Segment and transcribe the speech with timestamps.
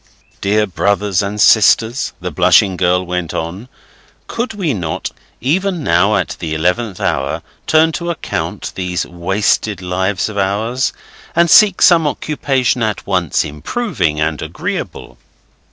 [0.41, 3.69] '"Dear brothers and sisters," the blushing girl went on,
[4.25, 10.27] "could we not, even now, at the eleventh hour, turn to account these wasted lives
[10.27, 10.91] of ours,
[11.35, 15.19] and seek some occupation at once improving and agreeable?"